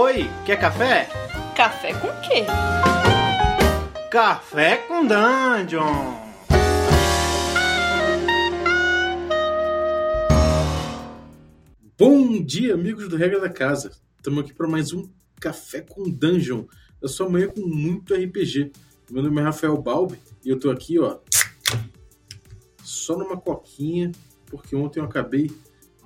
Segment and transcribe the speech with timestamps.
[0.00, 1.08] Oi, quer café?
[1.56, 2.44] Café com quê?
[4.08, 6.14] Café com Dungeon!
[11.98, 13.90] Bom dia, amigos do Regra da Casa.
[14.16, 16.62] Estamos aqui para mais um Café com Dungeon.
[17.02, 18.70] Eu sou amanhã com muito RPG.
[19.10, 21.18] Meu nome é Rafael Balbi e eu tô aqui, ó,
[22.84, 24.12] só numa coquinha,
[24.46, 25.50] porque ontem eu acabei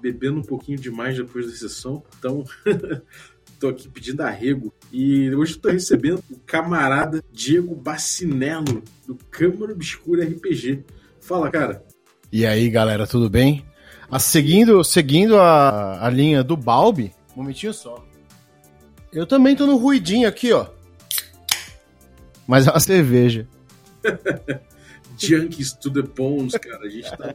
[0.02, 2.02] bebendo um pouquinho demais depois da sessão.
[2.18, 2.44] Então,
[3.60, 4.74] tô aqui pedindo arrego.
[4.92, 10.84] E hoje estou recebendo o camarada Diego Bacinello, do Câmara Obscura RPG.
[11.20, 11.84] Fala, cara.
[12.32, 13.64] E aí, galera, tudo bem?
[14.10, 18.04] Ah, seguindo seguindo a, a linha do Balbi, um momentinho só.
[19.12, 20.66] Eu também tô no ruidinho aqui, ó.
[22.46, 23.46] Mas é uma cerveja.
[25.26, 26.84] Junkies to the bones, cara.
[26.84, 27.34] A gente tá,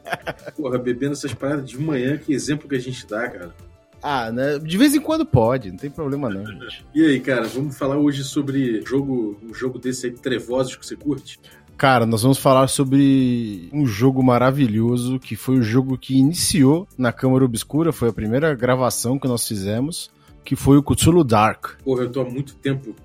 [0.55, 2.17] porra, bebendo essas paradas de manhã.
[2.17, 3.55] Que exemplo que a gente dá, cara.
[4.01, 4.59] Ah, né?
[4.59, 6.85] De vez em quando pode, não tem problema não, gente.
[6.93, 10.95] E aí, cara, vamos falar hoje sobre jogo, um jogo desse aí, Trevosos, que você
[10.95, 11.39] curte?
[11.77, 17.11] Cara, nós vamos falar sobre um jogo maravilhoso que foi o jogo que iniciou na
[17.11, 20.09] Câmara Obscura, foi a primeira gravação que nós fizemos,
[20.43, 21.79] que foi o Cthulhu Dark.
[21.83, 22.95] Porra, eu tô há muito tempo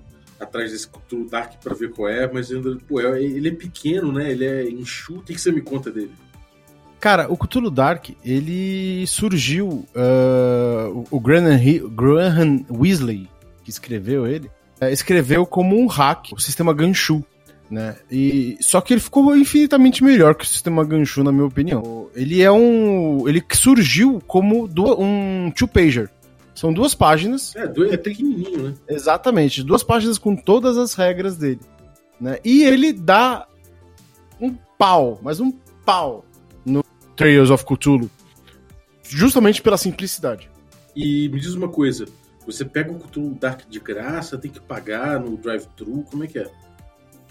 [0.43, 4.11] atrás desse Cthulhu Dark pra ver qual é, mas ainda, pô, é- ele é pequeno,
[4.11, 4.31] né?
[4.31, 5.19] Ele é enxuto.
[5.21, 6.11] O que você me conta dele?
[6.99, 9.85] Cara, o Cthulhu Dark, ele surgiu.
[9.95, 11.57] ah, o- Graham,
[11.89, 13.27] Graham Weasley,
[13.63, 14.49] que escreveu ele,
[14.79, 17.23] eh, escreveu como um hack o sistema Ganshu.
[17.71, 17.95] Né?
[18.11, 22.07] E, só que ele ficou infinitamente melhor que o sistema Ganshu, na minha opinião.
[22.13, 23.27] Ele é um.
[23.27, 26.09] Ele surgiu como du- um two-pager.
[26.55, 28.73] São duas páginas É, dois- é pequenininho, né?
[28.87, 31.59] Exatamente, duas páginas com todas as regras dele.
[32.21, 32.37] Né?
[32.43, 33.47] E ele dá
[34.39, 35.51] um pau, mas um
[35.85, 36.23] pau
[36.65, 36.83] no
[37.15, 38.09] Trails of Cthulhu.
[39.03, 40.49] Justamente pela simplicidade.
[40.95, 42.05] E me diz uma coisa.
[42.45, 46.39] Você pega o Cthulhu Dark de graça, tem que pagar no drive-thru, como é que
[46.39, 46.51] é?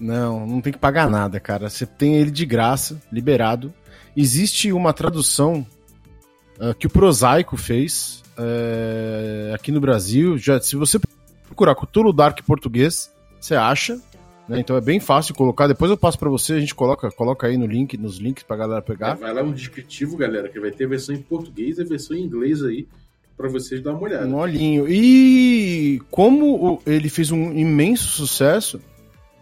[0.00, 1.68] Não, não tem que pagar nada, cara.
[1.70, 3.72] Você tem ele de graça, liberado.
[4.16, 5.64] Existe uma tradução
[6.62, 10.38] ah, que o Prosaico fez eh, aqui no Brasil.
[10.38, 11.00] Já, se você
[11.46, 14.00] procurar Cthulhu Dark português, você acha.
[14.48, 14.60] né?
[14.60, 15.66] Então é bem fácil colocar.
[15.66, 18.56] Depois eu passo pra você, a gente coloca, coloca aí no link, nos links pra
[18.56, 19.14] galera pegar.
[19.14, 22.16] Vai lá no descritivo, galera, que vai ter a versão em português e a versão
[22.16, 22.86] em inglês aí,
[23.36, 24.26] pra vocês dar uma olhada.
[24.26, 24.88] Um olhinho.
[24.88, 28.80] E como ele fez um imenso sucesso,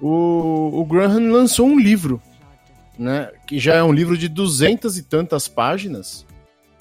[0.00, 2.20] o, o Graham lançou um livro,
[2.98, 3.30] né?
[3.46, 6.24] Que já é um livro de duzentas e tantas páginas,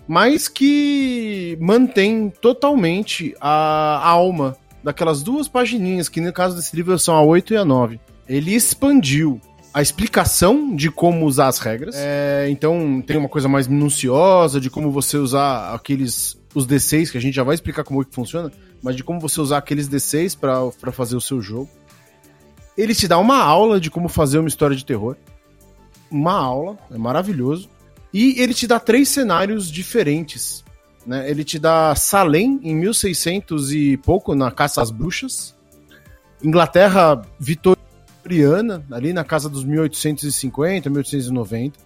[0.09, 6.97] mas que mantém totalmente a, a alma daquelas duas pagininhas, que no caso desse livro
[6.97, 7.99] são a 8 e a 9.
[8.27, 9.39] Ele expandiu
[9.71, 11.93] a explicação de como usar as regras.
[11.95, 17.17] É, então tem uma coisa mais minuciosa de como você usar aqueles os D6 que
[17.19, 19.87] a gente já vai explicar como é que funciona, mas de como você usar aqueles
[19.87, 21.69] D6 pra pra fazer o seu jogo.
[22.75, 25.15] Ele te dá uma aula de como fazer uma história de terror.
[26.09, 27.69] Uma aula, é maravilhoso.
[28.13, 30.63] E ele te dá três cenários diferentes.
[31.05, 31.29] Né?
[31.29, 35.55] Ele te dá Salem em 1600 e pouco, na Caça às Bruxas.
[36.43, 41.79] Inglaterra vitoriana, ali na casa dos 1850, 1890.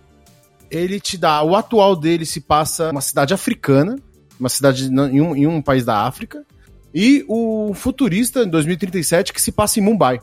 [0.70, 1.44] Ele te dá.
[1.44, 3.98] O atual dele se passa uma cidade africana,
[4.40, 6.46] uma cidade em um, em um país da África.
[6.94, 10.20] E o futurista, em 2037, que se passa em Mumbai.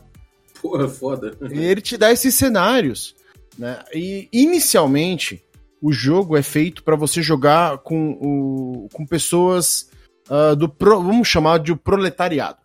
[0.63, 1.37] Porra, foda.
[1.51, 3.15] E ele te dá esses cenários.
[3.59, 3.79] Né?
[3.93, 5.43] E inicialmente
[5.81, 9.91] o jogo é feito para você jogar com, o, com pessoas
[10.29, 12.59] ah, do pro- vamos chamar de proletariado.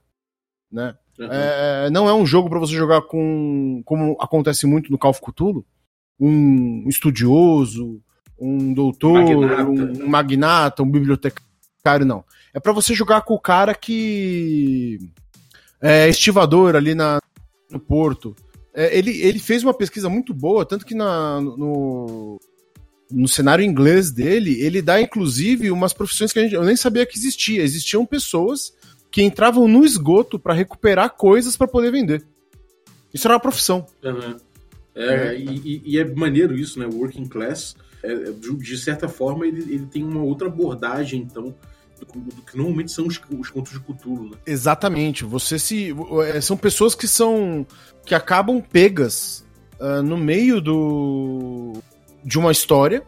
[0.72, 0.96] Né?
[1.18, 1.28] Uhum.
[1.31, 5.22] É, não é um jogo para você jogar com como acontece muito no Call of
[5.22, 5.66] Cthulhu,
[6.20, 8.02] um estudioso,
[8.40, 9.64] um doutor, Magnata.
[9.64, 12.24] um, um magnata, um bibliotecário, não.
[12.54, 15.00] É para você jogar com o cara que
[15.81, 17.20] é estivador ali na,
[17.72, 18.36] no porto.
[18.74, 22.40] É, ele, ele fez uma pesquisa muito boa, tanto que na, no,
[23.12, 27.06] no cenário inglês dele, ele dá inclusive umas profissões que a gente, eu nem sabia
[27.06, 27.62] que existia.
[27.62, 28.74] Existiam pessoas
[29.12, 32.25] que entravam no esgoto para recuperar coisas para poder vender.
[33.13, 33.86] Isso era uma profissão.
[34.04, 34.38] Uhum.
[34.96, 36.86] É, E, e- e é maneiro isso, né?
[36.86, 41.54] O Working Class, é, de, de certa forma, ele, ele tem uma outra abordagem, então,
[42.00, 44.38] do, que normalmente são os, os contos de Cthulhu, né?
[44.46, 45.24] Exatamente.
[45.24, 45.96] Você se.
[46.34, 47.66] é, São pessoas que são.
[48.06, 49.46] que acabam pegas
[49.80, 51.74] ah, no meio do.
[52.25, 53.04] De uma história,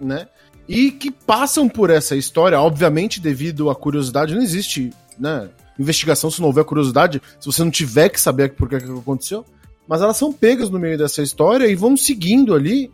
[0.00, 0.28] né?
[0.68, 5.48] E que passam por essa história, obviamente, devido à curiosidade, não existe, né?
[5.78, 9.44] Investigação se não houver curiosidade, se você não tiver que saber por que aconteceu.
[9.88, 12.92] Mas elas são pegas no meio dessa história e vão seguindo ali.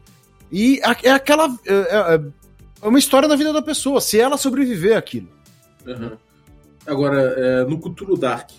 [0.52, 1.48] E é aquela.
[1.66, 2.44] É, é-
[2.82, 5.28] é uma história da vida da pessoa, se ela sobreviver àquilo.
[5.86, 6.12] Uhum.
[6.86, 8.50] Agora, é, no Cthulhu Dark,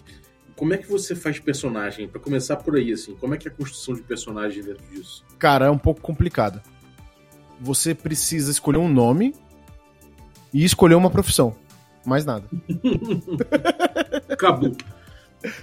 [0.56, 2.08] como é que você faz personagem?
[2.08, 5.24] Pra começar por aí, assim, como é que é a construção de personagem dentro disso?
[5.38, 6.60] Cara, é um pouco complicado.
[7.60, 9.34] Você precisa escolher um nome
[10.54, 11.56] e escolher uma profissão.
[12.06, 12.46] Mais nada.
[14.30, 14.76] Acabou.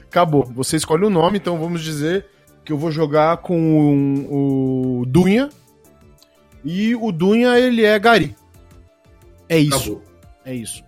[0.08, 0.44] Acabou.
[0.46, 2.26] Você escolhe o nome, então vamos dizer
[2.64, 5.48] que eu vou jogar com o, o Dunha.
[6.64, 8.36] E o Dunha, ele é Gari.
[9.48, 9.76] É isso.
[9.76, 10.02] Acabou.
[10.44, 10.84] É isso.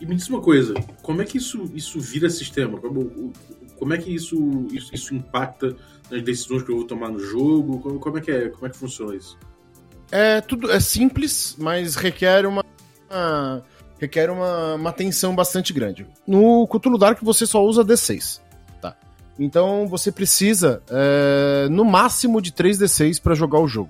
[0.00, 2.78] E me diz uma coisa, como é que isso, isso vira sistema?
[2.78, 3.32] Como,
[3.78, 5.76] como é que isso, isso, isso impacta
[6.10, 7.78] nas decisões que eu vou tomar no jogo?
[7.78, 9.38] Como, como é, que é, como é que funciona isso?
[10.12, 12.62] É tudo é simples, mas requer uma,
[13.10, 13.62] uma
[13.98, 16.06] requer uma, uma atenção bastante grande.
[16.26, 18.40] No Cthulhu Dark você só usa D6,
[18.82, 18.94] tá?
[19.38, 23.88] Então você precisa é, no máximo de 3 D6 para jogar o jogo.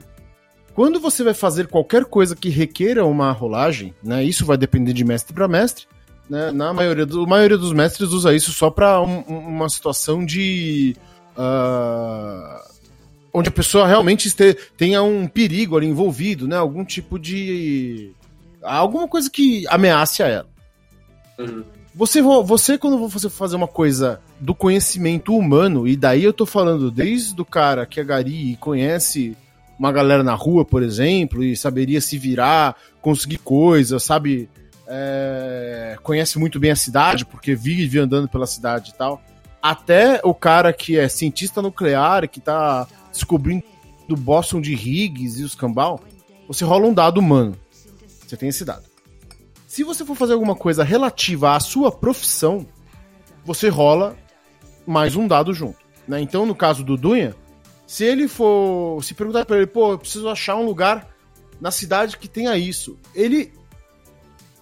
[0.75, 4.23] Quando você vai fazer qualquer coisa que requeira uma rolagem, né?
[4.23, 5.87] Isso vai depender de mestre para mestre.
[6.31, 10.97] Né, na maioria, do, maioria dos mestres usa isso só para um, uma situação de
[11.37, 12.72] uh,
[13.33, 16.57] onde a pessoa realmente este, tenha um perigo ali envolvido, né?
[16.57, 18.13] Algum tipo de
[18.63, 20.49] alguma coisa que ameace a ela.
[21.39, 21.65] Uhum.
[21.95, 26.91] Você, você, quando você fazer uma coisa do conhecimento humano, e daí eu tô falando
[26.91, 29.37] desde o cara que é gari e conhece
[29.79, 34.49] uma galera na rua, por exemplo, e saberia se virar, conseguir coisas, sabe?
[34.87, 39.21] É, conhece muito bem a cidade, porque vive andando pela cidade e tal.
[39.61, 43.65] Até o cara que é cientista nuclear, que tá descobrindo
[44.09, 46.01] do Boston de Higgs e os cambal,
[46.49, 47.57] você rola um dado humano.
[48.27, 48.85] Você tem esse dado.
[49.67, 52.67] Se você for fazer alguma coisa relativa à sua profissão,
[53.45, 54.17] você rola
[54.87, 55.79] mais um dado junto.
[56.07, 56.21] Né?
[56.21, 57.35] Então, no caso do Dunha,
[57.87, 59.03] se ele for.
[59.03, 61.09] Se perguntar pra ele, pô, eu preciso achar um lugar
[61.61, 63.53] na cidade que tenha isso, ele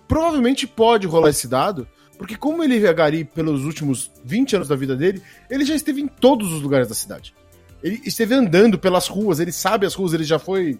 [0.06, 1.88] provavelmente pode rolar esse dado,
[2.18, 6.02] porque como ele é gari pelos últimos 20 anos da vida dele, ele já esteve
[6.02, 7.34] em todos os lugares da cidade.
[7.82, 10.78] Ele esteve andando pelas ruas, ele sabe as ruas, ele já foi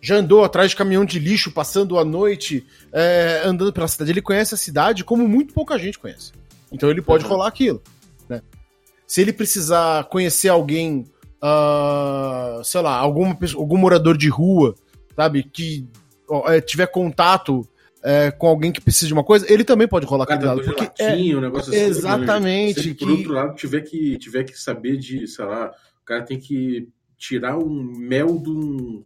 [0.00, 4.12] já andou atrás de caminhão de lixo, passando a noite, é, andando pela cidade.
[4.12, 6.32] Ele conhece a cidade como muito pouca gente conhece.
[6.70, 7.30] Então ele pode uhum.
[7.30, 7.82] rolar aquilo.
[8.28, 8.40] Né?
[9.04, 11.10] Se ele precisar conhecer alguém,
[11.42, 14.76] uh, sei lá, alguma, algum morador de rua,
[15.16, 15.88] sabe, que
[16.28, 17.68] ó, tiver contato
[18.06, 20.62] é, com alguém que precisa de uma coisa, ele também pode rolar aquele dado.
[20.62, 22.80] Porque é, um negócio assim, exatamente.
[22.80, 23.12] Se, por que...
[23.12, 25.72] outro lado, tiver que, tiver que saber de, sei lá,
[26.02, 26.88] o cara tem que
[27.18, 28.48] tirar um mel de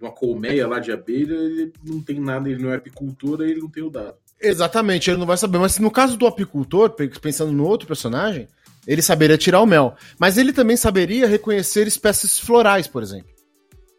[0.02, 3.70] uma colmeia lá de abelha, ele não tem nada, ele não é apicultor, ele não
[3.70, 4.16] tem o dado.
[4.38, 5.56] Exatamente, ele não vai saber.
[5.56, 6.90] Mas no caso do apicultor,
[7.22, 8.48] pensando no outro personagem,
[8.86, 9.94] ele saberia tirar o mel.
[10.18, 13.30] Mas ele também saberia reconhecer espécies florais, por exemplo.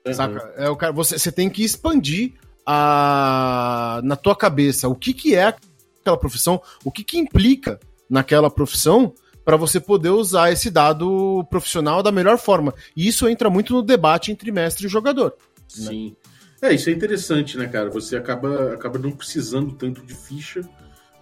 [0.05, 0.13] Uhum.
[0.13, 0.53] Saca?
[0.57, 2.33] É, o cara, você, você tem que expandir
[2.65, 5.55] a, na tua cabeça o que, que é
[6.01, 7.79] aquela profissão, o que, que implica
[8.09, 9.13] naquela profissão
[9.43, 12.73] para você poder usar esse dado profissional da melhor forma.
[12.95, 15.33] E isso entra muito no debate entre mestre e jogador.
[15.77, 15.87] Né?
[15.87, 16.15] Sim.
[16.61, 16.69] Né?
[16.69, 17.89] É, isso é interessante, né, cara?
[17.89, 20.61] Você acaba, acaba não precisando tanto de ficha,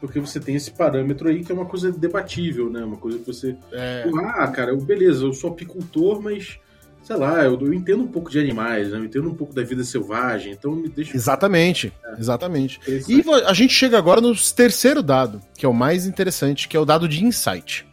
[0.02, 2.84] porque você tem esse parâmetro aí que é uma coisa debatível, né?
[2.84, 3.56] Uma coisa que você.
[3.72, 4.10] É...
[4.36, 6.60] Ah, cara, beleza, eu sou apicultor, mas.
[7.04, 8.98] Sei lá, eu, eu entendo um pouco de animais, né?
[8.98, 11.16] eu entendo um pouco da vida selvagem, então me deixa.
[11.16, 12.20] Exatamente, é.
[12.20, 12.80] exatamente.
[12.88, 16.80] E a gente chega agora no terceiro dado, que é o mais interessante, que é
[16.80, 17.88] o dado de insight.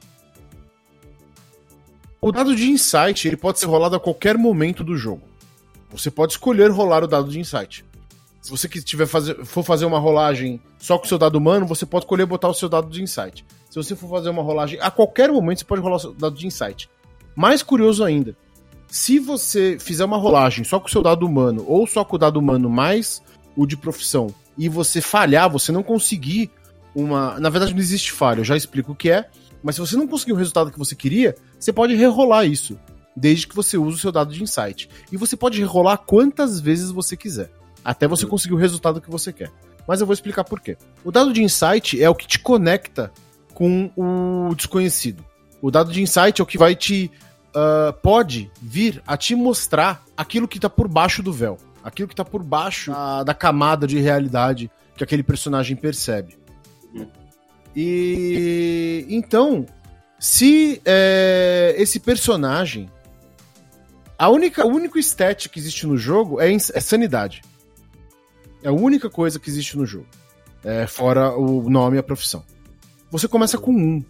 [2.21, 5.23] O dado de insight ele pode ser rolado a qualquer momento do jogo.
[5.91, 7.85] Você pode escolher rolar o dado de insight.
[8.43, 11.87] Se você tiver fazer, for fazer uma rolagem só com o seu dado humano, você
[11.87, 13.45] pode escolher botar o seu dado de insight.
[13.69, 16.37] Se você for fazer uma rolagem a qualquer momento, você pode rolar o seu dado
[16.37, 16.89] de insight.
[17.35, 18.37] Mais curioso ainda,
[18.89, 22.19] se você fizer uma rolagem só com o seu dado humano ou só com o
[22.19, 23.23] dado humano mais
[23.57, 26.51] o de profissão e você falhar, você não conseguir
[26.95, 27.39] uma.
[27.39, 29.29] Na verdade, não existe falha, eu já explico o que é.
[29.63, 32.79] Mas se você não conseguiu o resultado que você queria, você pode rerolar isso,
[33.17, 34.89] desde que você use o seu dado de insight.
[35.11, 37.51] E você pode rerolar quantas vezes você quiser,
[37.85, 39.51] até você conseguir o resultado que você quer.
[39.87, 40.77] Mas eu vou explicar por quê.
[41.05, 43.11] O dado de insight é o que te conecta
[43.55, 45.25] com o desconhecido.
[45.63, 47.11] O dado de insight é o que vai te.
[47.57, 51.57] Uh, pode vir a te mostrar aquilo que está por baixo do véu.
[51.83, 56.37] Aquilo que está por baixo da, da camada de realidade que aquele personagem percebe.
[56.93, 57.09] Uhum.
[57.75, 59.65] E então,
[60.19, 62.91] se é, esse personagem.
[64.19, 67.43] A única, o único stat que existe no jogo é, é sanidade.
[68.63, 70.07] É a única coisa que existe no jogo.
[70.65, 72.43] É, fora o nome e a profissão.
[73.11, 74.05] Você começa com um.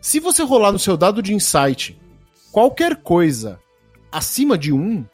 [0.00, 1.98] Se você rolar no seu dado de insight
[2.52, 3.58] qualquer coisa
[4.10, 5.04] acima de um,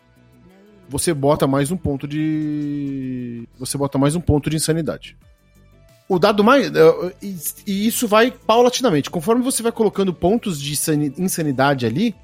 [0.89, 3.49] você bota mais um ponto de.
[3.59, 5.17] Você bota mais um ponto de insanidade.
[6.09, 6.67] O dado mais.
[6.75, 7.15] eh,
[7.67, 9.11] E, isso vai paulatinamente.
[9.11, 12.15] Conforme você vai colocando pontos de insani- insanidade ali,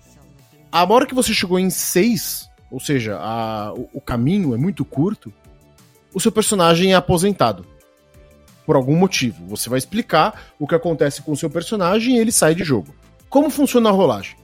[0.70, 5.32] a hora que você chegou em 6, ou seja, a- o caminho é muito curto,
[6.14, 7.64] o seu personagem é aposentado.
[8.66, 9.46] Por algum motivo.
[9.46, 12.94] Você vai explicar o que acontece com o seu personagem e ele sai de jogo.
[13.30, 14.36] Como funciona a rolagem?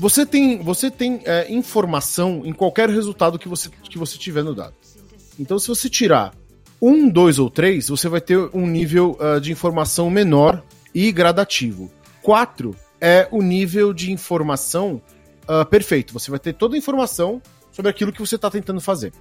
[0.00, 4.54] Você tem, você tem é, informação em qualquer resultado que você, que você tiver no
[4.54, 4.72] dado.
[5.38, 6.34] Então, se você tirar
[6.80, 10.62] um, dois ou três, você vai ter um nível ah, de informação menor
[10.94, 11.90] e gradativo.
[12.22, 15.02] Quatro é o nível de informação
[15.46, 16.14] ah, perfeito.
[16.14, 19.12] Você vai ter toda a informação sobre aquilo que você está tentando fazer.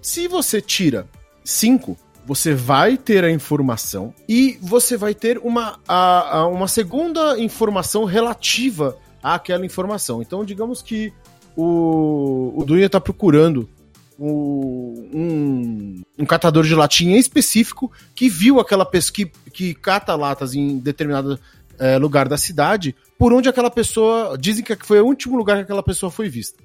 [0.00, 1.06] Se você tira
[1.44, 7.38] cinco, você vai ter a informação e você vai ter uma, a- a- uma segunda
[7.38, 10.20] informação relativa àquela informação.
[10.22, 11.12] Então, digamos que
[11.56, 13.68] o, o Dunha está procurando
[14.18, 20.54] o- um, um catador de latinha específico que viu aquela pessoa que, que cata latas
[20.54, 21.38] em determinado
[21.78, 24.36] eh, lugar da cidade, por onde aquela pessoa.
[24.38, 26.62] Dizem que foi o último lugar que aquela pessoa foi vista.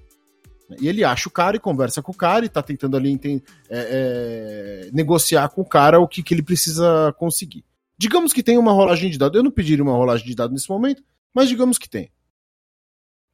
[0.81, 3.41] E ele acha o cara e conversa com o cara e tá tentando ali enten-
[3.69, 7.63] é, é, negociar com o cara o que, que ele precisa conseguir.
[7.97, 9.37] Digamos que tem uma rolagem de dados.
[9.37, 11.01] Eu não pediria uma rolagem de dados nesse momento,
[11.33, 12.09] mas digamos que tem.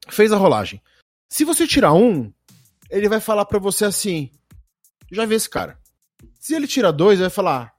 [0.08, 0.80] Fez a rolagem.
[1.28, 2.32] Se você tirar um,
[2.90, 4.30] ele vai falar pra você assim:
[5.10, 5.78] já vi esse cara.
[6.38, 7.72] Se ele tira dois, ele vai falar: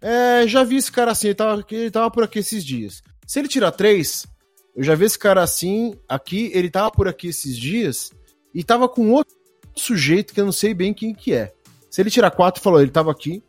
[0.00, 3.02] é, já vi esse cara assim, ele tava, ele tava por aqui esses dias.
[3.26, 4.26] Se ele tirar três,
[4.74, 8.10] eu já vi esse cara assim, aqui, ele tava por aqui esses dias
[8.54, 9.36] e tava com outro
[9.76, 11.52] sujeito que eu não sei bem quem que é.
[11.90, 13.42] Se ele tirar quatro, falou, ele tava aqui.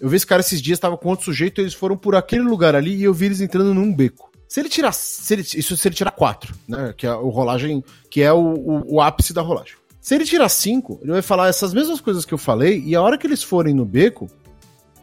[0.00, 2.74] Eu vi esse cara esses dias, tava com outro sujeito, eles foram por aquele lugar
[2.74, 4.31] ali e eu vi eles entrando num beco.
[4.52, 4.92] Se ele tirar.
[4.92, 6.92] Se ele, isso se ele tirar quatro, né?
[6.94, 7.82] Que é o rolagem.
[8.10, 9.76] Que é o, o, o ápice da rolagem.
[9.98, 13.00] Se ele tirar cinco, ele vai falar essas mesmas coisas que eu falei, e a
[13.00, 14.28] hora que eles forem no beco,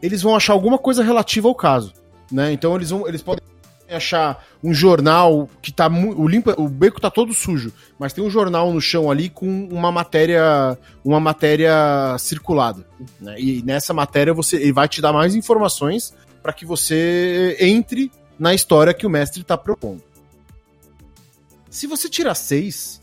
[0.03, 1.94] eles vão achar alguma coisa relativa ao caso.
[2.32, 2.53] Né?
[2.53, 3.08] Então eles vão.
[3.08, 3.44] Eles podem
[3.89, 8.29] achar um jornal que tá o limpo, o beco tá todo sujo, mas tem um
[8.29, 12.86] jornal no chão ali com uma matéria, uma matéria circulada,
[13.20, 13.34] né?
[13.39, 16.13] E nessa matéria você ele vai te dar mais informações
[16.44, 20.01] para que você entre na história que o mestre tá propondo.
[21.69, 23.01] Se você tirar seis,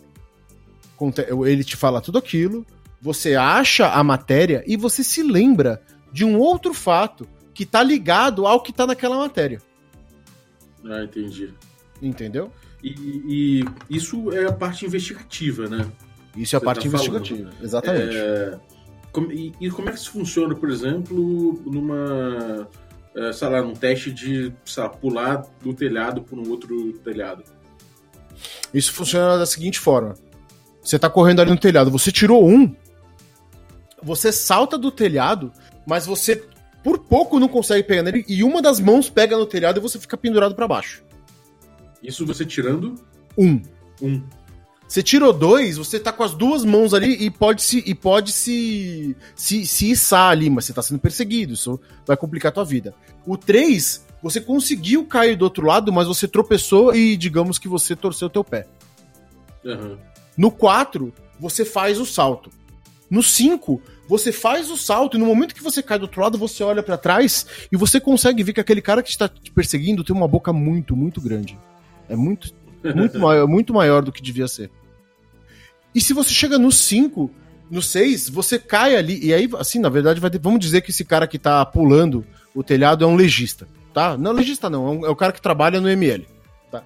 [1.46, 2.66] ele te fala tudo aquilo,
[3.00, 5.80] você acha a matéria e você se lembra
[6.12, 9.60] de um outro fato que tá ligado ao que tá naquela matéria.
[10.84, 11.52] Ah, entendi.
[12.02, 12.50] Entendeu?
[12.82, 12.90] E,
[13.26, 13.64] e
[13.96, 15.86] isso é a parte investigativa, né?
[16.36, 17.50] Isso é a Você parte tá investigativa.
[17.62, 18.16] Exatamente.
[18.16, 18.58] É,
[19.10, 22.68] como- e, e como é que isso funciona, por exemplo, numa.
[23.16, 27.42] É, sei lá, num teste de lá, pular do telhado para um outro telhado?
[28.72, 30.14] Isso funciona da seguinte forma:
[30.82, 32.74] você tá correndo ali no telhado, você tirou um,
[34.02, 35.52] você salta do telhado,
[35.86, 36.44] mas você
[36.84, 39.98] por pouco não consegue pegar nele e uma das mãos pega no telhado e você
[39.98, 41.02] fica pendurado para baixo.
[42.02, 42.94] Isso você tirando
[43.36, 43.60] Um.
[44.00, 44.22] um.
[44.88, 48.32] Você tirou dois, você tá com as duas mãos ali e pode se e pode
[48.32, 52.64] se se, se içar ali, mas você tá sendo perseguido, isso vai complicar a tua
[52.64, 52.94] vida.
[53.26, 57.96] O três, você conseguiu cair do outro lado, mas você tropeçou e digamos que você
[57.96, 58.66] torceu teu pé.
[59.64, 59.98] Aham.
[60.36, 62.50] No 4, você faz o salto.
[63.10, 66.38] No 5, você faz o salto e no momento que você cai do outro lado,
[66.38, 70.04] você olha pra trás e você consegue ver que aquele cara que está te perseguindo
[70.04, 71.58] tem uma boca muito, muito grande.
[72.08, 72.52] É muito,
[72.94, 74.70] muito, maior, muito maior do que devia ser.
[75.94, 77.30] E se você chega no 5,
[77.70, 79.18] no 6, você cai ali.
[79.24, 82.24] E aí, assim, na verdade, vai ter- vamos dizer que esse cara que tá pulando
[82.54, 84.16] o telhado é um legista, tá?
[84.16, 86.26] Não, legista não, é, um- é o cara que trabalha no ML.
[86.70, 86.82] tá?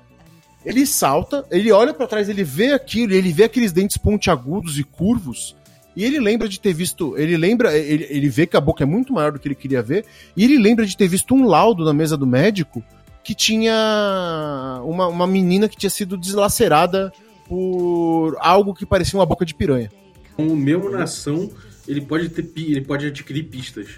[0.65, 4.85] Ele salta, ele olha pra trás, ele vê aquilo, ele vê aqueles dentes pontiagudos e
[4.85, 5.57] curvos,
[5.97, 7.17] e ele lembra de ter visto.
[7.19, 9.83] Ele lembra, ele, ele vê que a boca é muito maior do que ele queria
[9.83, 10.05] ver,
[10.37, 12.83] e ele lembra de ter visto um laudo na mesa do médico
[13.23, 17.13] que tinha uma, uma menina que tinha sido deslacerada
[17.49, 19.91] por algo que parecia uma boca de piranha.
[20.37, 21.51] Com o mesmo na ação,
[21.87, 23.89] ele pode ter ele pode adquirir pistas.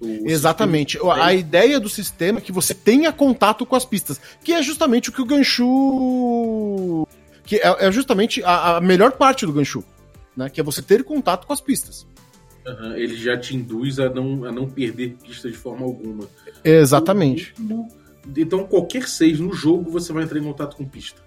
[0.00, 0.92] O Exatamente.
[0.92, 4.62] sistema- A ideia do sistema é que você tenha contato com as pistas, que é
[4.62, 7.06] justamente o que o Ganchu.
[7.44, 9.84] que é, é justamente a, a melhor parte do Ganchu,
[10.36, 10.48] né?
[10.48, 12.06] Que é você ter contato com as pistas.
[12.66, 16.24] Aham, ele já te induz a não, a não perder pistas de forma alguma.
[16.62, 17.54] Exatamente.
[18.36, 21.20] Então, qualquer seis no jogo, você vai entrar em contato com pista.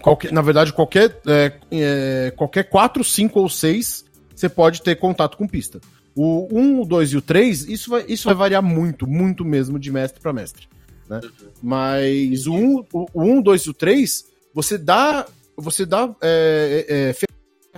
[0.00, 4.04] Qualquer, na verdade, qualquer, é, é, qualquer 4, 5 ou 6,
[4.34, 5.80] você pode ter contato com pista.
[6.14, 9.78] O 1, o 2 e o 3, isso vai, isso vai variar muito, muito mesmo
[9.78, 10.68] de mestre para mestre.
[11.08, 11.20] Né?
[11.62, 16.86] Mas o 1, o 1, o 2 e o 3, você dá, você dá é,
[16.88, 17.27] é,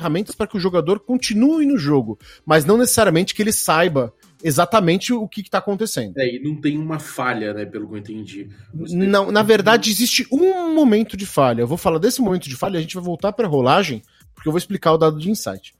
[0.00, 5.12] ferramentas para que o jogador continue no jogo, mas não necessariamente que ele saiba exatamente
[5.12, 6.16] o que está acontecendo.
[6.16, 8.50] É, e não tem uma falha, né, pelo que eu entendi.
[8.74, 11.60] Você não, na verdade, existe um momento de falha.
[11.60, 14.02] Eu vou falar desse momento de falha, a gente vai voltar para a rolagem,
[14.34, 15.74] porque eu vou explicar o dado de insight.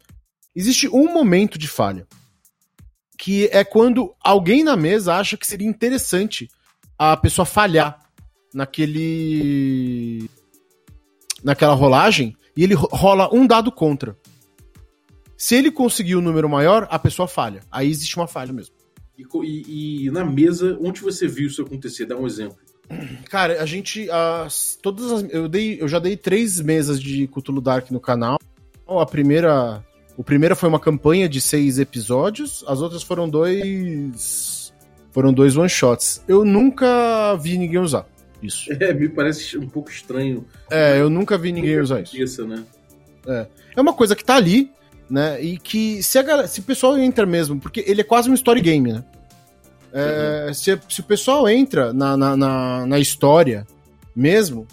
[0.55, 2.07] Existe um momento de falha,
[3.17, 6.49] que é quando alguém na mesa acha que seria interessante
[6.99, 7.99] a pessoa falhar
[8.53, 10.29] naquele
[11.43, 14.15] naquela rolagem e ele rola um dado contra.
[15.35, 17.63] Se ele conseguir o um número maior, a pessoa falha.
[17.73, 18.75] Aí existe uma falha mesmo.
[19.17, 22.05] E, e, na mesa, onde você viu isso acontecer?
[22.05, 22.59] Dá um exemplo.
[23.31, 24.11] Cara, a gente.
[24.11, 28.39] As, todas as, eu, dei, eu já dei três mesas de Cthulhu Dark no canal.
[28.87, 29.83] A primeira.
[30.15, 34.71] O primeiro foi uma campanha de seis episódios, as outras foram dois.
[35.13, 36.23] Foram dois one-shots.
[36.29, 38.07] Eu nunca vi ninguém usar
[38.43, 38.71] isso.
[38.81, 40.45] É, me parece um pouco estranho.
[40.71, 42.17] É, eu nunca vi ninguém usar isso.
[42.17, 42.65] isso né?
[43.27, 43.47] É.
[43.77, 44.71] é uma coisa que tá ali,
[45.09, 45.43] né?
[45.43, 48.35] E que se, a galera, se o pessoal entra mesmo, porque ele é quase um
[48.35, 49.05] story game, né?
[49.93, 50.55] É, uhum.
[50.55, 53.67] se, se, o pessoal entra na, na, na, na, história
[54.15, 54.67] mesmo,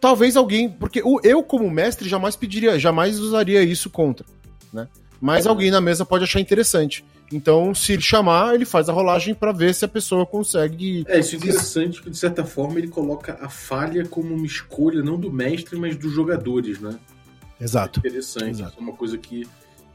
[0.00, 0.68] talvez alguém.
[0.68, 4.26] Porque o, eu, como mestre, jamais pediria, jamais usaria isso contra,
[4.72, 4.88] né?
[5.20, 7.04] Mas alguém na mesa pode achar interessante.
[7.32, 11.04] Então, se ele chamar, ele faz a rolagem para ver se a pessoa consegue.
[11.08, 15.02] É, isso é interessante que, de certa forma, ele coloca a falha como uma escolha,
[15.02, 16.98] não do mestre, mas dos jogadores, né?
[17.60, 18.00] Exato.
[18.04, 18.50] É interessante.
[18.50, 18.74] Exato.
[18.78, 19.46] é uma coisa que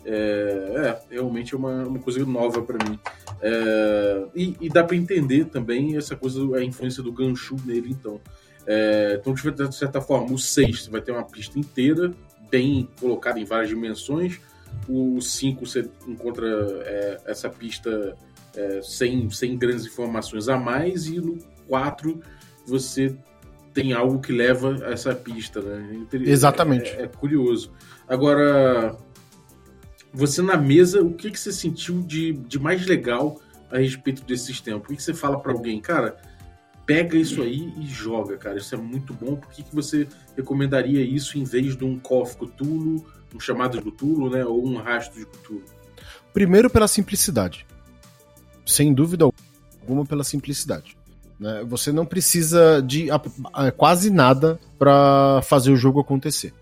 [0.05, 2.97] é, é, realmente é uma, uma coisa nova para mim.
[3.41, 8.19] É, e, e, dá para entender também essa coisa, a influência do Ganshu nele, então.
[8.65, 12.13] É, então, de certa forma, o 6 você vai ter uma pista inteira,
[12.49, 14.39] bem colocada em várias dimensões.
[14.87, 16.47] O 5 você encontra
[16.85, 18.15] é, essa pista
[18.55, 21.07] é, sem, sem grandes informações a mais.
[21.07, 22.21] E no 4
[22.65, 23.15] você
[23.73, 26.07] tem algo que leva a essa pista, né?
[26.13, 26.89] Exatamente.
[26.91, 27.71] É, é, curioso.
[28.07, 28.97] Agora,
[30.11, 34.45] você na mesa, o que, que você sentiu de, de mais legal a respeito desse
[34.45, 34.79] sistema?
[34.79, 36.17] Por que, que você fala para alguém, cara,
[36.87, 38.57] pega isso aí e joga, cara?
[38.57, 39.35] Isso é muito bom.
[39.35, 43.91] Por que, que você recomendaria isso em vez de um KOF Cthulhu, um chamado de
[43.91, 44.45] Cthulhu, né?
[44.45, 45.63] Ou um rastro de Cthulhu?
[46.33, 47.67] Primeiro pela simplicidade.
[48.65, 49.25] Sem dúvida
[49.81, 50.97] alguma pela simplicidade.
[51.37, 51.63] Né?
[51.67, 53.07] Você não precisa de
[53.75, 56.53] quase nada para fazer o jogo acontecer.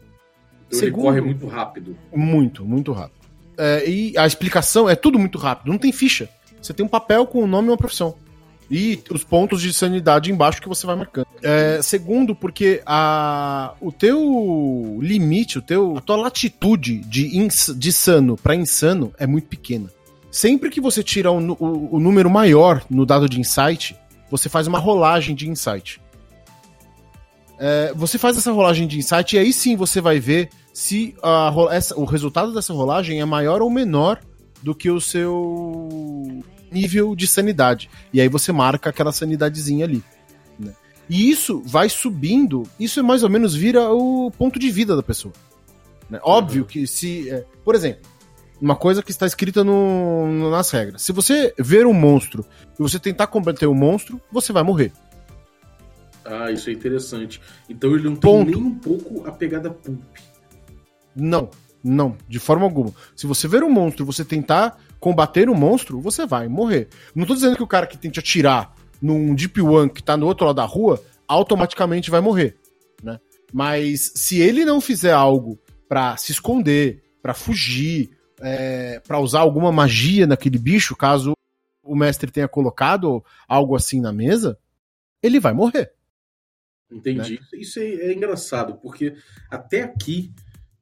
[0.68, 1.96] Então Segundo, ele corre muito rápido.
[2.14, 3.26] Muito, muito rápido.
[3.58, 6.28] É, e a explicação é tudo muito rápido, não tem ficha.
[6.62, 8.16] Você tem um papel com o nome e uma profissão.
[8.70, 11.28] E os pontos de sanidade embaixo que você vai marcando.
[11.44, 17.92] É, segundo, porque a, o teu limite, o teu, a tua latitude de, ins, de
[17.92, 19.90] sano para insano é muito pequena.
[20.32, 23.96] Sempre que você tira o, o, o número maior no dado de insight,
[24.30, 26.02] você faz uma rolagem de insight.
[27.58, 31.54] É, você faz essa rolagem de insight e aí sim você vai ver se a,
[31.72, 34.20] essa, o resultado dessa rolagem é maior ou menor
[34.62, 37.90] do que o seu nível de sanidade.
[38.14, 40.04] E aí você marca aquela sanidadezinha ali.
[40.60, 40.74] Né?
[41.10, 45.34] E isso vai subindo, isso mais ou menos vira o ponto de vida da pessoa.
[46.10, 46.20] Né?
[46.24, 46.68] Óbvio uhum.
[46.68, 47.30] que se.
[47.30, 48.10] É, por exemplo,
[48.62, 51.02] uma coisa que está escrita no, no, nas regras.
[51.02, 52.46] Se você ver um monstro
[52.80, 54.92] e você tentar combater o monstro, você vai morrer.
[56.24, 57.40] Ah, isso é interessante.
[57.70, 58.52] Então ele não Ponto.
[58.52, 60.02] tem nem um pouco a pegada pulp.
[61.16, 61.50] Não,
[61.84, 62.92] não, de forma alguma.
[63.16, 66.88] Se você ver um monstro e você tentar combater o um monstro, você vai morrer.
[67.14, 70.26] Não tô dizendo que o cara que tente atirar num Deep One que tá no
[70.26, 72.58] outro lado da rua, automaticamente vai morrer,
[73.04, 73.20] né?
[73.54, 79.72] Mas se ele não fizer algo para se esconder, para fugir, é, para usar alguma
[79.72, 81.34] magia naquele bicho, caso
[81.84, 84.58] o mestre tenha colocado algo assim na mesa,
[85.22, 85.94] ele vai morrer.
[86.92, 87.34] Entendi.
[87.34, 87.60] Né?
[87.60, 89.16] Isso é, é, engraçado, porque
[89.52, 90.34] até aqui,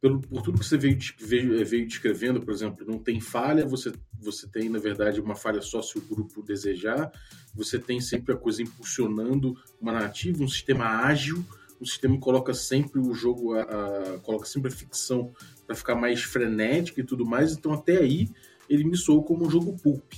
[0.04, 3.94] pelo, por tudo que você veio, veio, veio descrevendo, por exemplo, não tem falha, você,
[4.20, 7.10] você tem, na verdade, uma falha só se o grupo desejar,
[7.56, 11.42] você tem sempre a coisa impulsionando uma narrativa, um sistema ágil,
[11.80, 15.32] um sistema que coloca sempre o jogo, a, a coloca sempre a ficção
[15.66, 17.54] para ficar mais frenético e tudo mais.
[17.54, 18.28] Então, até aí,
[18.70, 20.12] ele me soou como um jogo pulp.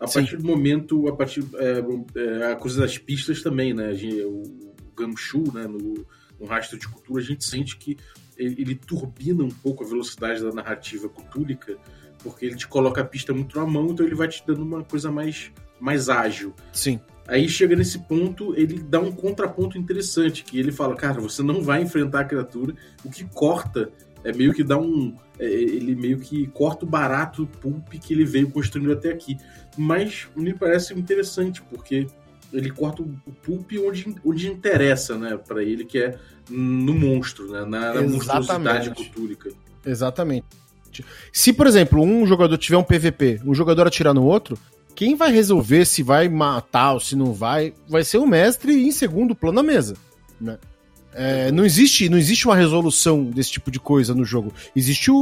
[0.00, 0.22] A Sim.
[0.22, 3.92] partir do momento, a partir é, é, a coisa das pistas também, né?
[4.24, 5.68] O, o Gamshu, né?
[5.68, 6.04] No,
[6.40, 7.96] no rastro de cultura, a gente sente que
[8.44, 11.76] ele, turbina um pouco a velocidade da narrativa cutúlica,
[12.22, 14.82] porque ele te coloca a pista muito na mão, então ele vai te dando uma
[14.82, 16.54] coisa mais, mais ágil.
[16.72, 17.00] Sim.
[17.26, 21.62] Aí chega nesse ponto, ele dá um contraponto interessante, que ele fala, cara, você não
[21.62, 22.74] vai enfrentar a criatura,
[23.04, 23.90] o que corta
[24.24, 25.16] é meio que dá um.
[25.38, 29.38] É, ele meio que corta o barato pulp que ele veio construindo até aqui.
[29.76, 32.06] Mas me parece interessante, porque
[32.52, 37.64] ele corta o pulp onde, onde interessa, né, para ele, que é no monstro, né,
[37.64, 39.50] na, na monstruosidade cultúrica.
[39.84, 40.46] Exatamente.
[41.32, 44.58] Se, por exemplo, um jogador tiver um PVP, um jogador atirar no outro,
[44.94, 48.90] quem vai resolver se vai matar ou se não vai, vai ser o mestre em
[48.90, 49.96] segundo plano na mesa.
[50.40, 50.58] Né?
[51.14, 54.52] É, não, existe, não existe uma resolução desse tipo de coisa no jogo.
[54.74, 55.16] Existe o,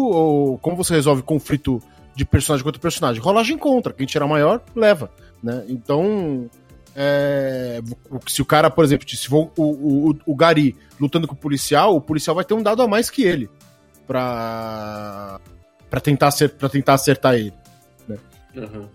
[0.55, 1.83] o como você resolve conflito
[2.15, 3.23] de personagem contra personagem.
[3.23, 3.93] Rolagem contra.
[3.93, 5.11] Quem tirar maior, leva.
[5.43, 5.65] Né?
[5.69, 6.51] Então,
[7.01, 7.81] é,
[8.27, 11.95] se o cara, por exemplo, se for o, o, o, Gary lutando com o policial,
[11.95, 13.49] o policial vai ter um dado a mais que ele
[14.05, 15.41] pra,
[15.89, 17.53] pra, tentar, pra tentar acertar ele.
[18.09, 18.19] Né?
[18.57, 18.89] Uhum.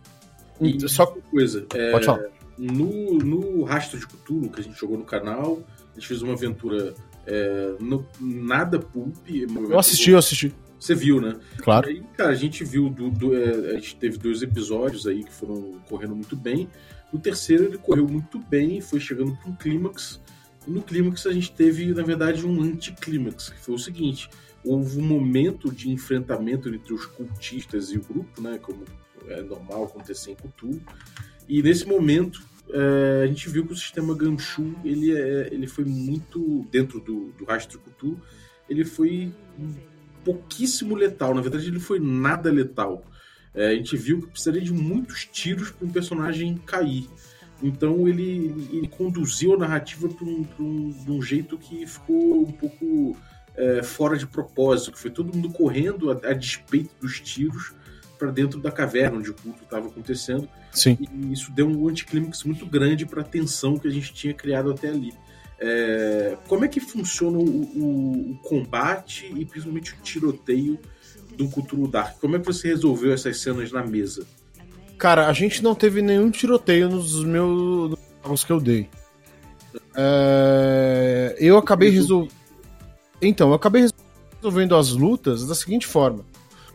[0.60, 1.66] E só coisa.
[1.74, 2.26] É, Pode falar.
[2.58, 5.62] No, no Rastro de Cthulhu, que a gente jogou no canal,
[5.92, 6.94] a gente fez uma aventura
[7.26, 9.16] é, no, nada pulp.
[9.30, 10.54] Eu assisti, eu assisti.
[10.84, 11.40] Você viu, né?
[11.60, 11.88] Claro.
[11.88, 15.32] Aí, cara, a gente viu, do, do é, a gente teve dois episódios aí que
[15.32, 16.68] foram correndo muito bem.
[17.12, 20.20] No terceiro ele correu muito bem, foi chegando para um clímax.
[20.68, 24.30] E no clímax a gente teve, na verdade, um anticlímax, que foi o seguinte:
[24.62, 28.60] houve um momento de enfrentamento entre os cultistas e o grupo, né?
[28.62, 28.84] Como
[29.30, 30.82] é normal acontecer em Cthulhu.
[31.48, 35.86] E nesse momento é, a gente viu que o sistema Ganshu ele, é, ele foi
[35.86, 38.20] muito dentro do, do rastro Cthulhu,
[38.70, 39.32] ele foi
[40.24, 41.34] pouquíssimo letal.
[41.34, 43.04] Na verdade, ele foi nada letal.
[43.54, 47.08] É, a gente viu que precisaria de muitos tiros para um personagem cair.
[47.62, 53.16] Então ele, ele conduziu a narrativa para um, um, um, jeito que ficou um pouco
[53.56, 57.74] é, fora de propósito, que foi todo mundo correndo a, a despeito dos tiros
[58.18, 60.50] para dentro da caverna onde o culto estava acontecendo.
[60.72, 60.98] Sim.
[61.00, 64.72] E isso deu um anticlímax muito grande para a tensão que a gente tinha criado
[64.72, 65.14] até ali.
[65.66, 70.78] É, como é que funciona o, o, o, combate e principalmente o tiroteio
[71.38, 72.20] do Cthulhu Dark?
[72.20, 74.28] Como é que você resolveu essas cenas na mesa?
[74.98, 78.90] Cara, a gente não teve nenhum tiroteio nos meus jogos que eu dei.
[79.96, 82.34] É, eu acabei resolvendo.
[83.22, 83.88] Então, eu acabei
[84.36, 86.26] resolvendo as lutas da seguinte forma: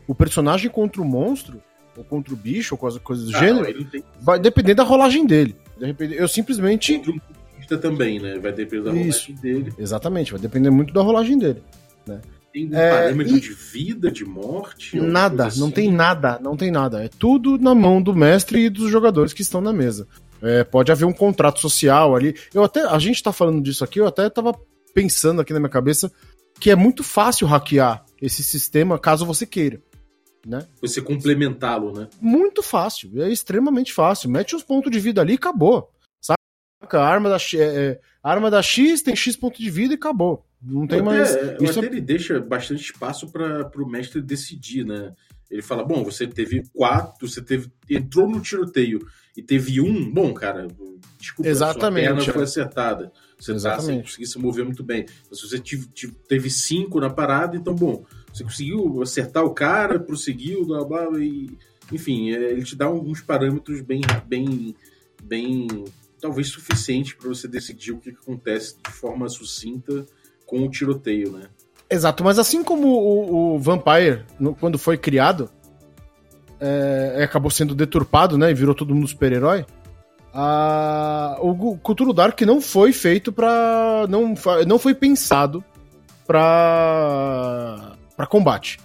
[0.07, 1.63] o personagem contra o monstro,
[1.95, 3.87] ou contra o bicho, ou coisa, coisa do ah, gênero,
[4.19, 5.55] vai depender da rolagem dele.
[6.17, 7.03] Eu simplesmente
[7.77, 8.39] também, né?
[8.39, 9.27] Vai depender da Isso.
[9.29, 9.73] rolagem dele.
[9.79, 11.63] Exatamente, vai depender muito da rolagem dele.
[12.07, 12.21] Né?
[12.53, 13.41] Tem um é, parâmetro e...
[13.41, 14.99] de vida, de morte?
[14.99, 15.61] Nada, assim?
[15.61, 17.05] não tem nada, não tem nada.
[17.05, 20.09] É tudo na mão do mestre e dos jogadores que estão na mesa.
[20.41, 22.35] É, pode haver um contrato social ali.
[22.55, 24.55] Eu até, a gente tá falando disso aqui, eu até tava
[24.95, 26.11] pensando aqui na minha cabeça
[26.59, 29.81] que é muito fácil hackear esse sistema caso você queira.
[30.47, 30.67] Né?
[30.81, 32.09] Você complementá-lo, né?
[32.21, 34.31] Muito fácil, é extremamente fácil.
[34.31, 35.91] Mete uns pontos de vida ali e acabou.
[36.81, 40.45] A arma da, é, é, arma da X tem X ponto de vida e acabou.
[40.63, 41.37] Não tem mais.
[41.61, 45.13] Isso até ele deixa bastante espaço para o mestre decidir, né?
[45.51, 49.01] Ele fala: bom, você teve quatro, você teve entrou no tiroteio
[49.37, 50.67] e teve um, bom, cara,
[51.19, 53.13] desculpa, Exatamente, sua perna foi acertada.
[53.39, 55.07] Você, tá, você conseguiu se mover muito bem.
[55.31, 55.63] Mas se você
[56.27, 61.57] teve cinco na parada, então, bom, você conseguiu acertar o cara, prosseguiu, blá blá, e,
[61.93, 64.75] enfim, é, ele te dá alguns parâmetros bem, bem,
[65.23, 65.85] bem
[66.21, 70.07] talvez suficiente para você decidir o que acontece de forma sucinta
[70.47, 71.49] com o tiroteio, né?
[71.91, 75.51] Exato, mas assim como o, o Vampire, no, quando foi criado,
[76.61, 79.65] é, acabou sendo deturpado, né, e virou todo mundo super-herói,
[81.41, 84.35] o Cthulhu Dark não foi feito para não,
[84.67, 85.65] não foi pensado
[86.27, 88.79] para para combate.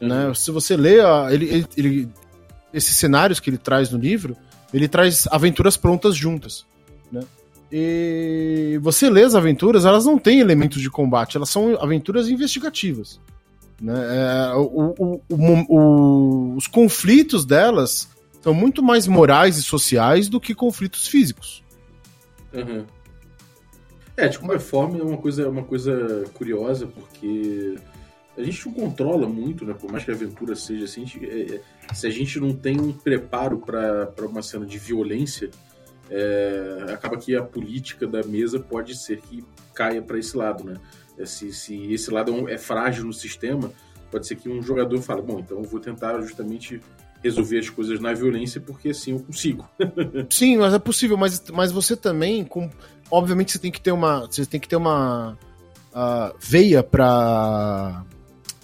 [0.00, 0.08] Uhum.
[0.08, 0.34] Né?
[0.34, 2.08] Se você lê a, ele, ele, ele,
[2.72, 4.36] esses cenários que ele traz no livro,
[4.72, 6.66] ele traz aventuras prontas juntas,
[7.10, 7.22] né?
[7.74, 13.18] E você lê as aventuras, elas não têm elementos de combate, elas são aventuras investigativas.
[13.80, 13.94] Né?
[13.94, 18.10] É, o, o, o, os conflitos delas
[18.42, 21.64] são muito mais morais e sociais do que conflitos físicos.
[22.52, 22.84] Uhum.
[24.16, 27.76] É, de qualquer forma, é uma coisa, uma coisa curiosa, porque
[28.36, 29.74] a gente não controla muito, né?
[29.74, 32.54] Por mais que a aventura seja assim, a gente, é, é se a gente não
[32.54, 35.50] tem um preparo para uma cena de violência,
[36.10, 40.76] é, acaba que a política da mesa pode ser que caia para esse lado, né?
[41.18, 43.70] É, se, se esse lado é, é frágil no sistema,
[44.10, 46.80] pode ser que um jogador fale, bom, então eu vou tentar justamente
[47.22, 49.68] resolver as coisas na violência porque assim eu consigo.
[50.28, 52.68] Sim, mas é possível, mas, mas você também, com,
[53.10, 55.38] obviamente você tem que ter uma, você tem que ter uma
[55.92, 58.04] uh, veia para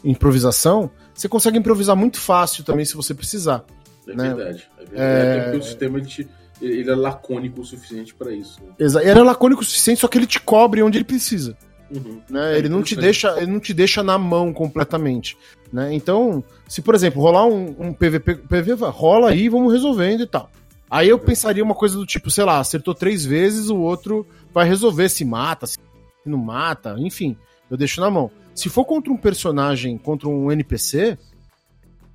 [0.04, 3.64] improvisação, você consegue improvisar muito fácil também se você precisar.
[4.06, 4.34] É né?
[4.34, 4.68] verdade.
[4.78, 4.94] É verdade.
[4.94, 5.42] É...
[5.42, 6.28] porque o sistema ele, te,
[6.60, 8.60] ele é lacônico o suficiente para isso.
[8.62, 8.72] Né?
[8.78, 9.06] Exato.
[9.06, 11.56] Ele é lacônico o suficiente, só que ele te cobre onde ele precisa.
[11.90, 12.20] Uhum.
[12.28, 12.54] Né?
[12.54, 15.36] É ele, não te deixa, ele não te deixa na mão completamente.
[15.72, 15.94] Né?
[15.94, 20.50] Então, se por exemplo rolar um, um PVP, PV rola aí, vamos resolvendo e tal.
[20.90, 24.66] Aí eu pensaria uma coisa do tipo, sei lá, acertou três vezes, o outro vai
[24.66, 25.78] resolver se mata, se
[26.24, 27.36] não mata, enfim.
[27.70, 28.30] eu deixo na mão.
[28.58, 31.16] Se for contra um personagem, contra um NPC,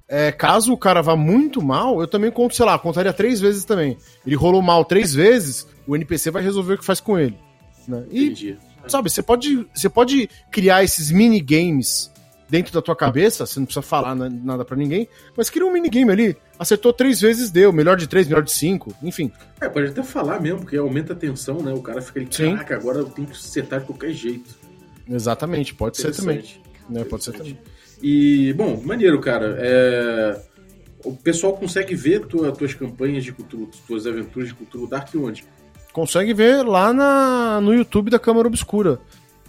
[0.08, 3.64] é, caso o cara vá muito mal, eu também conto, sei lá, contaria três vezes
[3.66, 3.98] também.
[4.26, 7.38] Ele rolou mal três vezes, o NPC vai resolver o que faz com ele.
[7.88, 8.04] Né?
[8.12, 8.58] E, Entendi.
[8.88, 12.12] sabe, você pode, você pode criar esses minigames
[12.50, 15.72] dentro da tua cabeça, você não precisa falar na- nada pra ninguém, mas cria um
[15.74, 16.38] minigame ali.
[16.60, 17.74] Acertou três vezes, deu.
[17.74, 19.32] Melhor de três, melhor de cinco, enfim.
[19.60, 21.74] É, pode até falar mesmo, porque aumenta a tensão, né?
[21.74, 24.63] O cara fica ali, caraca, agora eu tenho que setar de qualquer jeito.
[25.10, 26.44] Exatamente, pode ser também.
[26.90, 27.58] Né, pode ser também.
[28.02, 29.56] E, bom, maneiro, cara.
[29.60, 30.42] É,
[31.06, 35.44] O pessoal consegue ver tua, tuas campanhas de cultura, tuas aventuras de cultura Dark onde?
[35.92, 39.00] Consegue ver lá na, no YouTube da Câmara Obscura.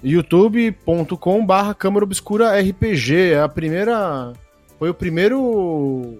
[0.02, 3.32] youtube.com barra Câmara Obscura RPG.
[3.32, 4.32] É a primeira.
[4.78, 6.18] Foi o primeiro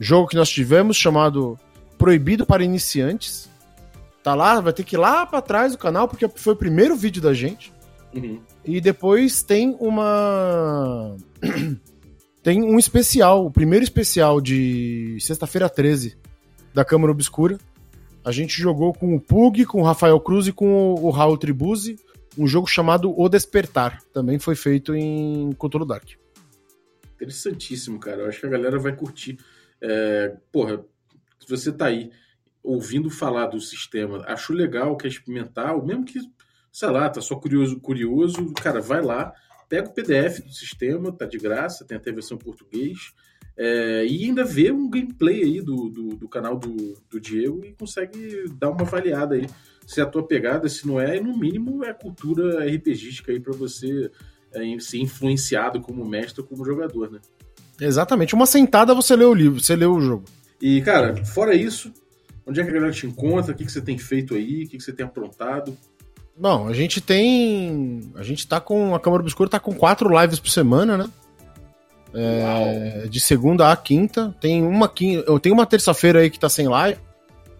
[0.00, 1.58] jogo que nós tivemos chamado
[1.98, 3.48] Proibido para Iniciantes.
[4.22, 6.96] Tá lá, vai ter que ir lá pra trás do canal, porque foi o primeiro
[6.96, 7.72] vídeo da gente.
[8.16, 8.40] Uhum.
[8.64, 11.16] E depois tem uma.
[12.42, 16.16] tem um especial, o primeiro especial de sexta-feira 13
[16.72, 17.58] da Câmara Obscura.
[18.24, 21.96] A gente jogou com o Pug, com o Rafael Cruz e com o Raul Tribuzzi.
[22.36, 24.02] Um jogo chamado O Despertar.
[24.12, 26.10] Também foi feito em Cthulhu Dark.
[27.14, 28.22] Interessantíssimo, cara.
[28.22, 29.38] Eu acho que a galera vai curtir.
[29.80, 30.84] É, porra,
[31.38, 32.10] se você tá aí
[32.62, 36.18] ouvindo falar do sistema, achou legal, quer experimentar, ou mesmo que,
[36.76, 39.32] sei lá, tá só curioso, curioso, cara, vai lá,
[39.66, 43.14] pega o PDF do sistema, tá de graça, tem até a versão em português,
[43.56, 47.72] é, e ainda vê um gameplay aí do, do, do canal do, do Diego e
[47.72, 49.46] consegue dar uma avaliada aí.
[49.86, 53.40] Se é a tua pegada, se não é, e no mínimo é cultura RPGística aí
[53.40, 54.10] pra você
[54.52, 57.20] é, ser influenciado como mestre ou como jogador, né?
[57.80, 58.34] Exatamente.
[58.34, 60.24] Uma sentada você lê o livro, você lê o jogo.
[60.60, 61.90] E, cara, fora isso,
[62.46, 63.54] onde é que a galera te encontra?
[63.54, 64.64] O que, que você tem feito aí?
[64.64, 65.74] O que, que você tem aprontado?
[66.38, 68.12] Bom, a gente tem.
[68.14, 68.94] A gente tá com.
[68.94, 71.08] A Câmara Obscura tá com quatro lives por semana, né?
[72.14, 74.34] É, de segunda a quinta.
[74.40, 75.24] Tem uma quinta.
[75.26, 76.98] Eu tenho uma terça-feira aí que tá sem live.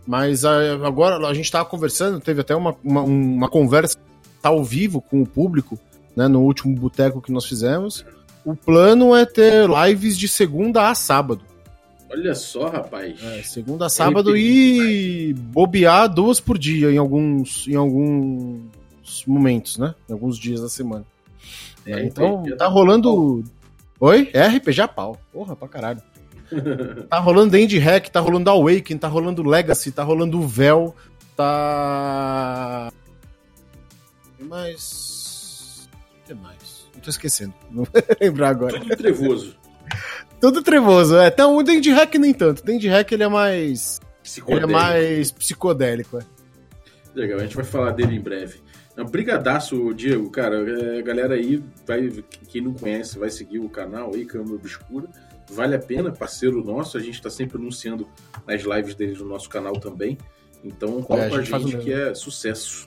[0.06, 3.98] Mas agora a gente tava conversando, teve até uma, uma, uma conversa
[4.40, 5.76] tá ao vivo com o público,
[6.14, 6.28] né?
[6.28, 8.04] No último boteco que nós fizemos.
[8.44, 11.42] O plano é ter lives de segunda a sábado.
[12.08, 13.22] Olha só, rapaz.
[13.22, 19.94] É, segunda sábado e bobear duas por dia em alguns, em alguns momentos, né?
[20.08, 21.04] Em alguns dias da semana.
[21.84, 23.44] É, então, RPG tá rolando.
[24.00, 24.30] Oi?
[24.32, 25.18] É RPG a pau.
[25.32, 26.02] Porra, pra caralho.
[27.08, 30.94] tá rolando End Hack, tá rolando Awaken, tá rolando Legacy, tá rolando Vel,
[31.34, 32.92] tá.
[34.26, 35.88] O que mais?
[36.22, 36.86] O que mais?
[36.94, 37.54] Não tô esquecendo.
[37.70, 37.88] Não vou
[38.20, 38.78] lembrar agora.
[38.78, 39.56] Tudo trevoso.
[40.46, 41.26] Tudo trevoso, é.
[41.26, 42.62] Até o End Hack nem tanto.
[42.64, 43.98] O End Hack ele é mais.
[43.98, 44.72] Ele é Psicodélico.
[44.72, 46.22] mais psicodélico, é.
[47.16, 48.60] Legal, a gente vai falar dele em breve.
[49.10, 50.58] Brigadaço, Diego, cara.
[50.98, 52.10] É, galera aí, vai,
[52.48, 55.08] quem não conhece, vai seguir o canal aí, Câmara Obscura.
[55.50, 56.96] Vale a pena, parceiro nosso.
[56.96, 58.06] A gente tá sempre anunciando
[58.46, 60.16] nas lives dele no nosso canal também.
[60.62, 62.86] Então, cola É, a com a gente gente que é sucesso.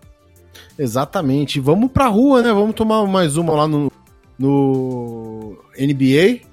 [0.77, 1.59] Exatamente.
[1.59, 2.53] Vamos pra rua, né?
[2.53, 3.91] Vamos tomar mais uma lá no,
[4.37, 6.47] no NBA.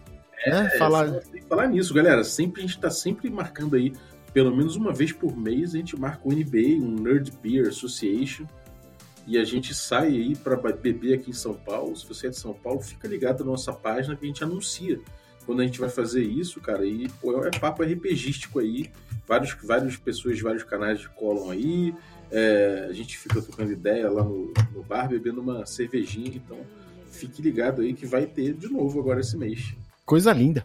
[0.51, 0.71] Né?
[0.73, 1.21] É, Falar.
[1.21, 2.23] tem que falar nisso, galera.
[2.25, 3.93] Sempre a gente tá sempre marcando aí,
[4.33, 8.47] pelo menos uma vez por mês, a gente marca o NBA, um Nerd Beer Association.
[9.27, 11.97] E a gente sai aí para beber aqui em São Paulo.
[11.97, 15.01] Se você é de São Paulo, fica ligado na nossa página que a gente anuncia.
[15.45, 18.91] Quando a gente vai fazer isso, cara, aí pô, é papo RPGístico aí.
[19.27, 21.93] Vários, várias pessoas de vários canais colam aí.
[22.31, 26.37] É, a gente fica trocando ideia lá no, no bar, bebendo uma cervejinha.
[26.37, 26.59] Então,
[27.11, 29.75] fique ligado aí que vai ter de novo agora esse mês.
[30.07, 30.65] Coisa linda.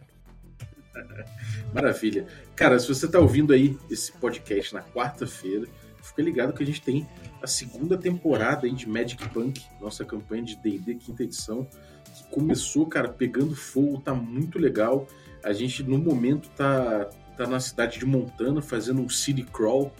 [1.73, 2.27] Maravilha.
[2.55, 5.65] Cara, se você tá ouvindo aí esse podcast na quarta-feira,
[6.03, 7.07] fica ligado que a gente tem
[7.41, 11.67] a segunda temporada aí de Magic Punk, nossa campanha de D&D quinta edição,
[12.13, 15.07] que começou, cara, pegando fogo, tá muito legal.
[15.43, 19.91] A gente, no momento, tá, tá na cidade de Montana, fazendo um city crawl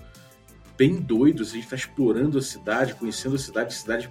[0.78, 1.42] bem doido.
[1.42, 4.08] A gente tá explorando a cidade, conhecendo a cidade, cidade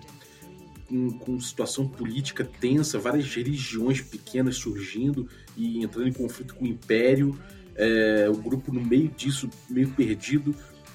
[0.91, 6.69] com, com situação política tensa, várias religiões pequenas surgindo e entrando em conflito com o
[6.69, 7.39] Império.
[7.77, 10.55] É, o grupo no meio disso, meio perdido,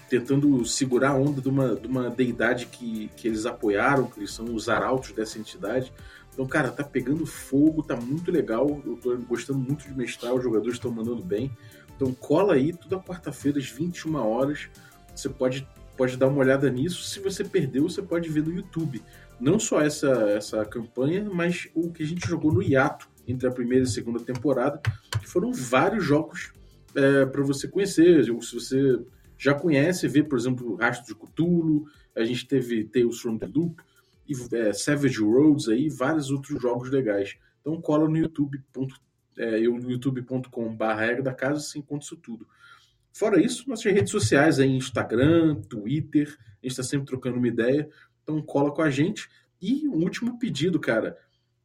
[0.09, 4.31] tentando segurar a onda de uma, de uma deidade que, que eles apoiaram, que eles
[4.31, 5.91] são os arautos dessa entidade.
[6.33, 8.81] Então, cara, tá pegando fogo, tá muito legal.
[8.85, 11.49] Eu tô gostando muito de mestrar, os jogadores estão mandando bem.
[11.95, 14.67] Então, cola aí, toda quarta-feira, às 21 horas.
[15.15, 17.03] Você pode, pode dar uma olhada nisso.
[17.03, 19.01] Se você perdeu, você pode ver no YouTube.
[19.39, 23.51] Não só essa, essa campanha, mas o que a gente jogou no hiato entre a
[23.51, 24.79] primeira e a segunda temporada,
[25.19, 26.53] que foram vários jogos
[26.95, 28.23] é, para você conhecer.
[28.23, 28.99] Se você
[29.37, 33.81] já conhece, vê, por exemplo, Rastro de Cthulhu, a gente teve Tales from the Loop,
[34.27, 37.35] e é, Savage Roads aí, vários outros jogos legais.
[37.61, 38.61] Então cola no YouTube,
[39.37, 42.47] é, eu no youtube.com barra da casa você encontra isso tudo.
[43.11, 47.89] Fora isso, nossas redes sociais aí, Instagram, Twitter, a gente está sempre trocando uma ideia,
[48.25, 49.29] então cola com a gente.
[49.61, 51.17] E um último pedido, cara,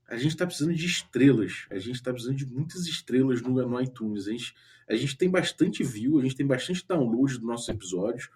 [0.07, 3.81] a gente está precisando de estrelas, a gente está precisando de muitas estrelas no, no
[3.81, 4.29] iTunes.
[4.29, 4.55] A gente,
[4.89, 8.29] a gente tem bastante view, a gente tem bastante download dos nossos episódios,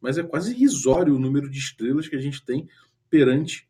[0.00, 2.68] mas é quase irrisório o número de estrelas que a gente tem
[3.10, 3.68] perante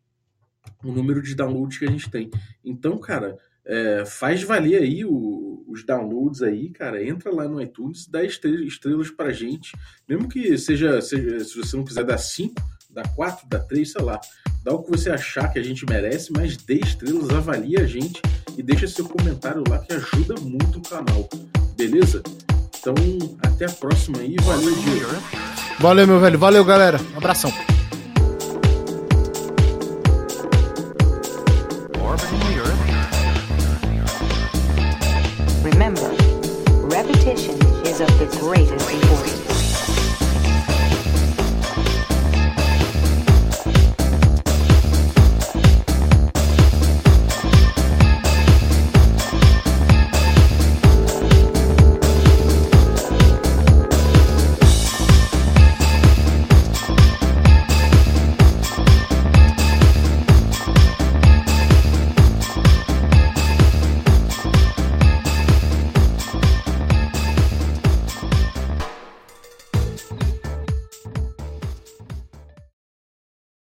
[0.84, 2.30] o número de downloads que a gente tem.
[2.64, 7.04] Então, cara, é, faz valer aí o, os downloads aí, cara.
[7.04, 9.72] Entra lá no iTunes, dá estrelas, estrelas pra gente.
[10.08, 12.54] Mesmo que seja, seja, se você não quiser dar 5,
[12.94, 14.20] dá 4, dá 3, sei lá.
[14.64, 18.20] Dá o que você achar que a gente merece, mas dê estrelas, avalie a gente
[18.56, 21.28] e deixa seu comentário lá que ajuda muito o canal.
[21.76, 22.22] Beleza?
[22.78, 22.94] Então,
[23.42, 24.36] até a próxima aí.
[24.40, 25.22] Valeu, Diego.
[25.78, 26.38] Valeu, meu velho.
[26.38, 27.00] Valeu, galera.
[27.16, 27.52] Abração.